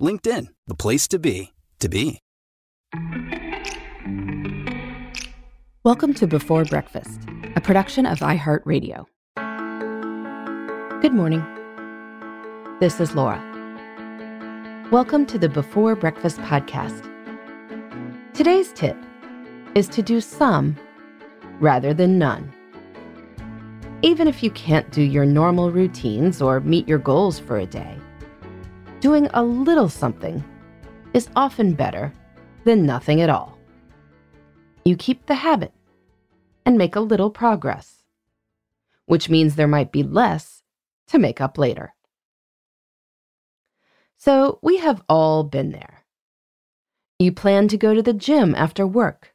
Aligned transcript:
LinkedIn, 0.00 0.46
the 0.66 0.74
place 0.74 1.06
to 1.08 1.18
be, 1.18 1.52
to 1.78 1.88
be. 1.88 2.20
Welcome 5.84 6.14
to 6.14 6.26
Before 6.26 6.64
Breakfast, 6.64 7.20
a 7.54 7.60
production 7.60 8.06
of 8.06 8.20
iHeartRadio. 8.20 9.04
Good 11.02 11.12
morning. 11.12 11.44
This 12.80 12.98
is 12.98 13.14
Laura. 13.14 13.40
Welcome 14.90 15.26
to 15.26 15.38
the 15.38 15.50
Before 15.50 15.94
Breakfast 15.94 16.38
podcast. 16.38 17.06
Today's 18.32 18.72
tip 18.72 18.96
is 19.74 19.86
to 19.88 20.00
do 20.00 20.22
some 20.22 20.76
rather 21.60 21.92
than 21.92 22.18
none. 22.18 22.50
Even 24.00 24.28
if 24.28 24.42
you 24.42 24.50
can't 24.52 24.90
do 24.92 25.02
your 25.02 25.26
normal 25.26 25.70
routines 25.70 26.40
or 26.40 26.60
meet 26.60 26.88
your 26.88 26.98
goals 26.98 27.38
for 27.38 27.58
a 27.58 27.66
day, 27.66 27.98
doing 29.00 29.28
a 29.32 29.42
little 29.42 29.88
something 29.88 30.44
is 31.14 31.28
often 31.34 31.74
better 31.74 32.12
than 32.64 32.86
nothing 32.86 33.20
at 33.20 33.30
all. 33.30 33.58
You 34.84 34.96
keep 34.96 35.26
the 35.26 35.34
habit 35.34 35.72
and 36.64 36.76
make 36.76 36.96
a 36.96 37.00
little 37.00 37.30
progress, 37.30 38.04
which 39.06 39.28
means 39.28 39.54
there 39.54 39.66
might 39.66 39.92
be 39.92 40.02
less 40.02 40.62
to 41.08 41.18
make 41.18 41.40
up 41.40 41.58
later. 41.58 41.94
So 44.16 44.58
we 44.62 44.76
have 44.78 45.02
all 45.08 45.44
been 45.44 45.72
there. 45.72 46.04
You 47.18 47.32
plan 47.32 47.68
to 47.68 47.76
go 47.76 47.94
to 47.94 48.02
the 48.02 48.12
gym 48.12 48.54
after 48.54 48.86
work, 48.86 49.34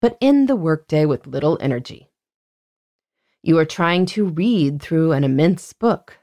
but 0.00 0.16
end 0.20 0.48
the 0.48 0.56
workday 0.56 1.04
with 1.04 1.26
little 1.26 1.58
energy. 1.60 2.08
You 3.42 3.58
are 3.58 3.64
trying 3.64 4.06
to 4.06 4.26
read 4.26 4.80
through 4.80 5.12
an 5.12 5.24
immense 5.24 5.72
book, 5.72 6.18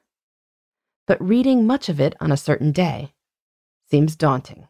but 1.07 1.21
reading 1.21 1.67
much 1.67 1.89
of 1.89 1.99
it 1.99 2.15
on 2.19 2.31
a 2.31 2.37
certain 2.37 2.71
day 2.71 3.13
seems 3.89 4.15
daunting. 4.15 4.67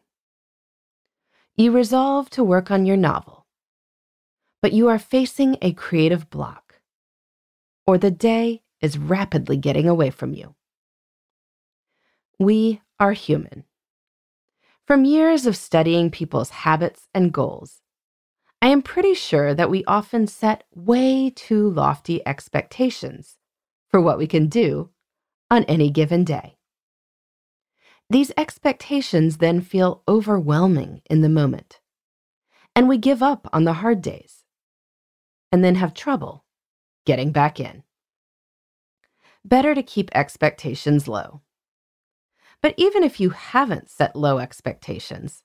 You 1.56 1.72
resolve 1.72 2.28
to 2.30 2.44
work 2.44 2.70
on 2.70 2.86
your 2.86 2.96
novel 2.96 3.46
but 4.66 4.72
you 4.72 4.88
are 4.88 4.98
facing 4.98 5.56
a 5.62 5.72
creative 5.72 6.28
block, 6.30 6.80
or 7.86 7.98
the 7.98 8.10
day 8.10 8.62
is 8.80 8.98
rapidly 8.98 9.56
getting 9.56 9.88
away 9.88 10.10
from 10.10 10.34
you. 10.34 10.56
We 12.38 12.82
are 12.98 13.12
human. 13.12 13.62
From 14.84 15.04
years 15.04 15.46
of 15.46 15.56
studying 15.56 16.10
people's 16.10 16.50
habits 16.50 17.06
and 17.14 17.32
goals, 17.32 17.80
I 18.60 18.68
am 18.68 18.82
pretty 18.82 19.14
sure 19.14 19.54
that 19.54 19.70
we 19.70 19.84
often 19.84 20.26
set 20.26 20.64
way 20.74 21.30
too 21.30 21.70
lofty 21.70 22.26
expectations 22.26 23.36
for 23.88 24.00
what 24.00 24.18
we 24.18 24.26
can 24.26 24.48
do 24.48 24.90
on 25.50 25.64
any 25.64 25.90
given 25.90 26.24
day. 26.24 26.56
These 28.08 28.32
expectations 28.36 29.38
then 29.38 29.60
feel 29.60 30.02
overwhelming 30.06 31.02
in 31.10 31.22
the 31.22 31.28
moment, 31.28 31.80
and 32.74 32.88
we 32.88 32.98
give 32.98 33.22
up 33.22 33.48
on 33.52 33.64
the 33.64 33.74
hard 33.74 34.00
days 34.02 34.44
and 35.50 35.64
then 35.64 35.76
have 35.76 35.94
trouble 35.94 36.44
getting 37.04 37.32
back 37.32 37.58
in. 37.58 37.82
Better 39.44 39.74
to 39.74 39.82
keep 39.82 40.10
expectations 40.14 41.08
low. 41.08 41.40
But 42.62 42.74
even 42.76 43.02
if 43.02 43.20
you 43.20 43.30
haven't 43.30 43.90
set 43.90 44.16
low 44.16 44.38
expectations, 44.38 45.44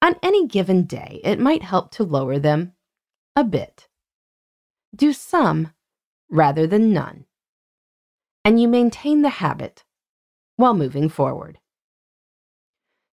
on 0.00 0.16
any 0.22 0.46
given 0.46 0.84
day, 0.84 1.20
it 1.24 1.40
might 1.40 1.62
help 1.62 1.90
to 1.92 2.04
lower 2.04 2.38
them 2.38 2.72
a 3.34 3.44
bit. 3.44 3.88
Do 4.94 5.12
some 5.12 5.72
rather 6.30 6.66
than 6.66 6.92
none, 6.92 7.25
and 8.46 8.58
you 8.58 8.66
maintain 8.66 9.20
the 9.20 9.28
habit 9.28 9.84
while 10.56 10.72
moving 10.72 11.10
forward. 11.10 11.58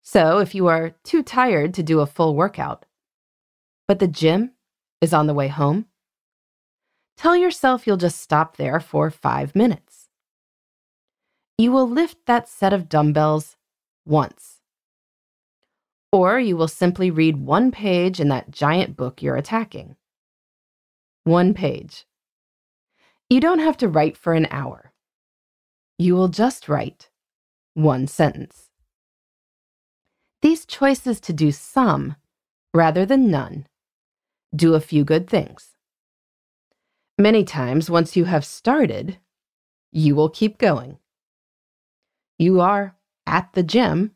So, 0.01 0.39
if 0.39 0.55
you 0.55 0.67
are 0.67 0.95
too 1.03 1.23
tired 1.23 1.73
to 1.73 1.83
do 1.83 1.99
a 1.99 2.05
full 2.05 2.35
workout, 2.35 2.85
but 3.87 3.99
the 3.99 4.07
gym 4.07 4.51
is 5.01 5.13
on 5.13 5.27
the 5.27 5.33
way 5.33 5.49
home, 5.49 5.87
Tell 7.15 7.35
yourself 7.35 7.85
you'll 7.85 7.97
just 7.97 8.19
stop 8.19 8.57
there 8.57 8.79
for 8.79 9.09
five 9.09 9.55
minutes. 9.55 10.09
You 11.57 11.71
will 11.71 11.89
lift 11.89 12.25
that 12.25 12.49
set 12.49 12.73
of 12.73 12.89
dumbbells 12.89 13.55
once. 14.05 14.61
Or 16.11 16.39
you 16.39 16.57
will 16.57 16.67
simply 16.67 17.11
read 17.11 17.37
one 17.37 17.71
page 17.71 18.19
in 18.19 18.29
that 18.29 18.51
giant 18.51 18.97
book 18.97 19.21
you're 19.21 19.35
attacking. 19.35 19.95
One 21.23 21.53
page. 21.53 22.05
You 23.29 23.39
don't 23.39 23.59
have 23.59 23.77
to 23.77 23.87
write 23.87 24.17
for 24.17 24.33
an 24.33 24.47
hour. 24.51 24.92
You 26.03 26.15
will 26.15 26.27
just 26.27 26.67
write 26.67 27.09
one 27.75 28.07
sentence. 28.07 28.67
These 30.41 30.65
choices 30.65 31.21
to 31.21 31.31
do 31.31 31.53
some 31.53 32.17
rather 32.73 33.05
than 33.05 33.31
none 33.31 33.67
do 34.53 34.73
a 34.73 34.81
few 34.81 35.05
good 35.05 35.29
things. 35.29 35.77
Many 37.17 37.45
times, 37.45 37.89
once 37.89 38.17
you 38.17 38.25
have 38.25 38.43
started, 38.43 39.17
you 39.93 40.13
will 40.13 40.27
keep 40.27 40.57
going. 40.57 40.97
You 42.37 42.59
are 42.59 42.97
at 43.25 43.53
the 43.53 43.63
gym, 43.63 44.11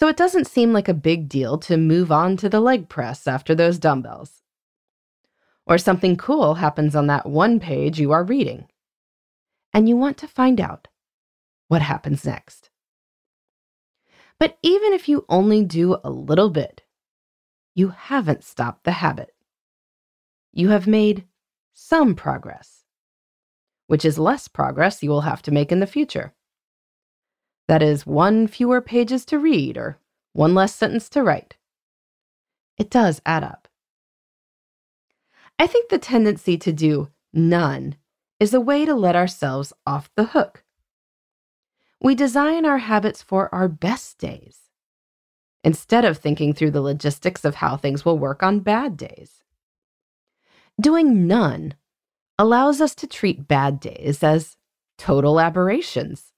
so 0.00 0.08
it 0.08 0.16
doesn't 0.16 0.46
seem 0.46 0.72
like 0.72 0.88
a 0.88 0.94
big 0.94 1.28
deal 1.28 1.58
to 1.58 1.76
move 1.76 2.10
on 2.10 2.38
to 2.38 2.48
the 2.48 2.60
leg 2.60 2.88
press 2.88 3.26
after 3.26 3.54
those 3.54 3.78
dumbbells. 3.78 4.40
Or 5.66 5.76
something 5.76 6.16
cool 6.16 6.54
happens 6.54 6.96
on 6.96 7.08
that 7.08 7.26
one 7.26 7.60
page 7.60 8.00
you 8.00 8.12
are 8.12 8.24
reading, 8.24 8.68
and 9.74 9.86
you 9.86 9.98
want 9.98 10.16
to 10.16 10.26
find 10.26 10.62
out 10.62 10.88
what 11.68 11.82
happens 11.82 12.24
next. 12.24 12.70
But 14.38 14.58
even 14.62 14.92
if 14.92 15.08
you 15.08 15.24
only 15.28 15.64
do 15.64 15.96
a 16.02 16.10
little 16.10 16.50
bit, 16.50 16.82
you 17.74 17.88
haven't 17.88 18.44
stopped 18.44 18.84
the 18.84 18.92
habit. 18.92 19.34
You 20.52 20.68
have 20.68 20.86
made 20.86 21.24
some 21.72 22.14
progress, 22.14 22.84
which 23.86 24.04
is 24.04 24.18
less 24.18 24.48
progress 24.48 25.02
you 25.02 25.10
will 25.10 25.22
have 25.22 25.42
to 25.42 25.50
make 25.50 25.72
in 25.72 25.80
the 25.80 25.86
future. 25.86 26.34
That 27.68 27.82
is 27.82 28.06
one 28.06 28.46
fewer 28.46 28.80
pages 28.80 29.24
to 29.26 29.38
read 29.38 29.76
or 29.76 29.98
one 30.32 30.54
less 30.54 30.74
sentence 30.74 31.08
to 31.10 31.22
write. 31.22 31.56
It 32.76 32.90
does 32.90 33.22
add 33.24 33.44
up. 33.44 33.68
I 35.58 35.66
think 35.66 35.88
the 35.88 35.98
tendency 35.98 36.58
to 36.58 36.72
do 36.72 37.08
none 37.32 37.96
is 38.40 38.52
a 38.52 38.60
way 38.60 38.84
to 38.84 38.94
let 38.94 39.16
ourselves 39.16 39.72
off 39.86 40.10
the 40.16 40.24
hook. 40.24 40.63
We 42.00 42.14
design 42.14 42.66
our 42.66 42.78
habits 42.78 43.22
for 43.22 43.54
our 43.54 43.68
best 43.68 44.18
days 44.18 44.58
instead 45.62 46.04
of 46.04 46.18
thinking 46.18 46.52
through 46.52 46.70
the 46.72 46.82
logistics 46.82 47.44
of 47.44 47.56
how 47.56 47.76
things 47.76 48.04
will 48.04 48.18
work 48.18 48.42
on 48.42 48.60
bad 48.60 48.96
days. 48.96 49.42
Doing 50.80 51.26
none 51.26 51.74
allows 52.38 52.80
us 52.80 52.94
to 52.96 53.06
treat 53.06 53.48
bad 53.48 53.80
days 53.80 54.22
as 54.22 54.56
total 54.98 55.40
aberrations. 55.40 56.32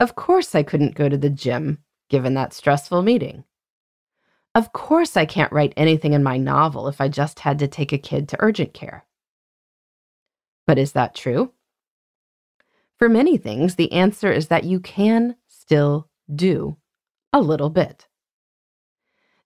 Of 0.00 0.14
course, 0.14 0.54
I 0.54 0.62
couldn't 0.62 0.94
go 0.94 1.08
to 1.08 1.18
the 1.18 1.30
gym 1.30 1.78
given 2.08 2.34
that 2.34 2.52
stressful 2.52 3.02
meeting. 3.02 3.44
Of 4.54 4.72
course, 4.72 5.16
I 5.16 5.26
can't 5.26 5.52
write 5.52 5.74
anything 5.76 6.12
in 6.12 6.22
my 6.22 6.38
novel 6.38 6.88
if 6.88 7.00
I 7.00 7.08
just 7.08 7.40
had 7.40 7.58
to 7.58 7.68
take 7.68 7.92
a 7.92 7.98
kid 7.98 8.28
to 8.30 8.36
urgent 8.40 8.72
care. 8.72 9.04
But 10.66 10.78
is 10.78 10.92
that 10.92 11.14
true? 11.14 11.52
For 12.98 13.08
many 13.08 13.36
things, 13.36 13.74
the 13.74 13.92
answer 13.92 14.32
is 14.32 14.48
that 14.48 14.64
you 14.64 14.80
can 14.80 15.36
still 15.46 16.08
do 16.34 16.78
a 17.32 17.40
little 17.40 17.68
bit. 17.68 18.08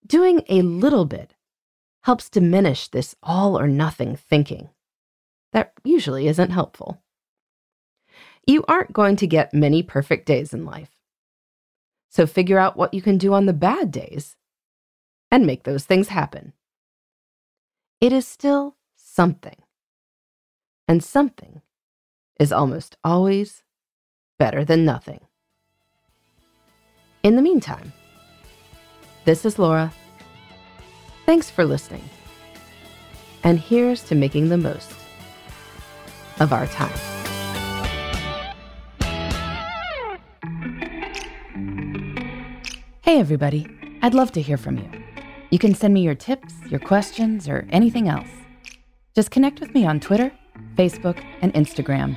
Doing 0.07 0.43
a 0.49 0.63
little 0.63 1.05
bit 1.05 1.35
helps 2.03 2.31
diminish 2.31 2.89
this 2.89 3.15
all 3.23 3.59
or 3.59 3.67
nothing 3.67 4.17
thinking. 4.17 4.71
That 5.53 5.73
usually 5.85 6.29
isn't 6.29 6.51
helpful. 6.51 7.03
You 8.47 8.65
aren't 8.69 8.93
going 8.93 9.17
to 9.17 9.27
get 9.27 9.53
many 9.53 9.83
perfect 9.83 10.27
days 10.27 10.55
in 10.55 10.65
life. 10.65 10.91
So 12.09 12.27
figure 12.27 12.59
out 12.59 12.77
what 12.77 12.95
you 12.95 13.03
can 13.03 13.19
do 13.19 13.35
on 13.35 13.47
the 13.47 13.53
bad 13.53 13.91
days 13.91 14.37
and 15.31 15.47
make 15.47 15.65
those 15.65 15.85
things 15.85 16.09
happen. 16.09 16.53
It 18.01 18.13
is 18.13 18.27
still 18.27 18.77
something. 18.97 19.63
And 20.89 21.05
something 21.05 21.63
is 22.41 22.51
almost 22.53 22.97
always 23.05 23.63
better 24.39 24.65
than 24.65 24.85
nothing. 24.85 25.21
In 27.23 27.37
the 27.37 27.43
meantime, 27.43 27.93
this 29.27 29.45
is 29.45 29.59
Laura. 29.59 29.93
Thanks 31.27 31.51
for 31.51 31.67
listening. 31.67 32.09
And 33.45 33.61
here's 33.61 34.03
to 34.05 34.15
making 34.15 34.49
the 34.49 34.57
most 34.57 34.91
of 36.41 36.53
our 36.55 36.67
time. 36.67 36.99
Hey, 43.03 43.21
everybody. 43.21 43.67
I'd 44.01 44.15
love 44.15 44.33
to 44.33 44.41
hear 44.41 44.57
from 44.57 44.79
you. 44.79 44.91
You 45.51 45.59
can 45.59 45.75
send 45.75 45.93
me 45.93 46.01
your 46.01 46.15
tips, 46.15 46.55
your 46.69 46.81
questions, 46.81 47.49
or 47.49 47.67
anything 47.71 48.09
else. 48.09 48.31
Just 49.15 49.31
connect 49.31 49.61
with 49.61 49.75
me 49.75 49.85
on 49.85 50.01
Twitter, 50.01 50.33
Facebook, 50.77 51.23
and 51.43 51.53
Instagram 51.53 52.17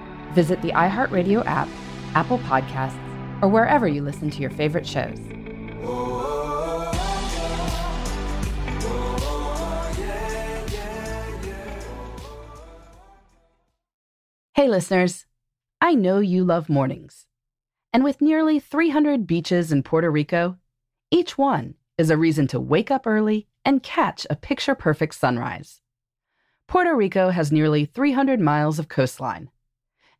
visit 0.33 0.61
the 0.61 0.71
iHeartRadio 0.71 1.45
app, 1.45 1.67
Apple 2.15 2.39
Podcasts, 2.39 2.97
or 3.41 3.47
wherever 3.47 3.87
you 3.87 4.01
listen 4.01 4.29
to 4.29 4.41
your 4.41 4.49
favorite 4.49 4.87
shows. 4.87 5.17
Hey, 14.53 14.67
listeners. 14.67 15.25
I 15.79 15.95
know 15.95 16.19
you 16.19 16.43
love 16.43 16.69
mornings. 16.69 17.25
And 17.91 18.03
with 18.03 18.21
nearly 18.21 18.59
300 18.59 19.25
beaches 19.25 19.71
in 19.71 19.81
Puerto 19.81 20.11
Rico, 20.11 20.57
each 21.09 21.37
one 21.37 21.73
is 21.97 22.09
a 22.09 22.17
reason 22.17 22.47
to 22.47 22.59
wake 22.59 22.91
up 22.91 23.07
early 23.07 23.47
and 23.65 23.81
catch 23.81 24.27
a 24.29 24.35
picture 24.35 24.75
perfect 24.75 25.15
sunrise. 25.15 25.81
Puerto 26.67 26.95
Rico 26.95 27.29
has 27.29 27.51
nearly 27.51 27.85
300 27.85 28.39
miles 28.39 28.77
of 28.77 28.87
coastline, 28.87 29.49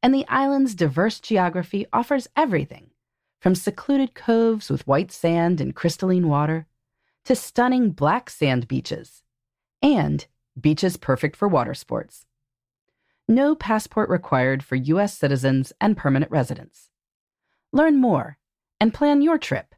and 0.04 0.14
the 0.14 0.28
island's 0.28 0.76
diverse 0.76 1.20
geography 1.20 1.86
offers 1.94 2.28
everything 2.36 2.90
from 3.40 3.56
secluded 3.56 4.14
coves 4.14 4.70
with 4.70 4.86
white 4.88 5.12
sand 5.12 5.60
and 5.60 5.76
crystalline 5.76 6.28
water 6.28 6.68
to 7.26 7.36
stunning 7.36 7.90
black 7.92 8.30
sand 8.30 8.68
beaches 8.68 9.24
and 9.82 10.28
beaches 10.60 10.98
perfect 10.98 11.36
for 11.36 11.48
water 11.48 11.74
sports. 11.74 12.26
No 13.28 13.56
passport 13.56 14.10
required 14.10 14.64
for 14.64 14.76
U.S. 14.76 15.18
citizens 15.18 15.74
and 15.80 15.98
permanent 15.98 16.32
residents. 16.32 16.90
Learn 17.72 18.02
more 18.02 18.38
and 18.80 18.92
plan 18.94 19.22
your 19.22 19.38
trip 19.38 19.76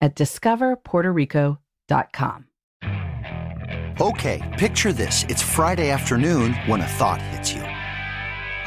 at 0.00 0.16
discoverpuertorico.com. 0.16 2.44
Okay, 4.00 4.54
picture 4.58 4.92
this. 4.92 5.24
It's 5.28 5.42
Friday 5.42 5.90
afternoon 5.90 6.54
when 6.66 6.80
a 6.80 6.86
thought 6.86 7.20
hits 7.20 7.52
you. 7.52 7.62